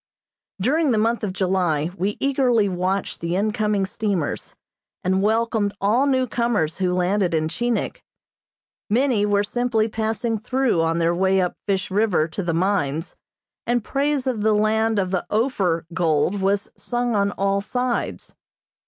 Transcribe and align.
During 0.59 0.89
the 0.89 0.97
month 0.97 1.23
of 1.23 1.31
July 1.31 1.91
we 1.95 2.17
eagerly 2.19 2.67
watched 2.67 3.19
the 3.21 3.35
incoming 3.35 3.85
steamers, 3.85 4.55
and 5.03 5.21
welcomed 5.21 5.75
all 5.79 6.07
new 6.07 6.25
comers 6.25 6.79
who 6.79 6.91
landed 6.91 7.35
in 7.35 7.47
Chinik. 7.47 8.03
Many 8.89 9.27
were 9.27 9.43
simply 9.43 9.87
passing 9.87 10.39
through 10.39 10.81
on 10.81 10.97
their 10.97 11.13
way 11.13 11.39
up 11.39 11.55
Fish 11.67 11.91
River 11.91 12.27
to 12.29 12.41
the 12.41 12.51
mines, 12.51 13.15
and 13.67 13.83
praise 13.83 14.25
of 14.25 14.41
the 14.41 14.53
land 14.55 14.97
of 14.97 15.11
the 15.11 15.23
"Ophir" 15.29 15.85
gold 15.93 16.41
was 16.41 16.71
sung 16.75 17.13
on 17.13 17.29
all 17.33 17.61
sides. 17.61 18.33